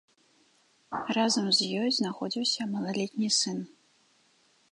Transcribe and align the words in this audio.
Разам 1.17 1.45
з 1.57 1.67
ёй 1.81 1.89
знаходзіўся 1.99 2.61
малалетні 2.73 3.29
сын. 3.43 3.59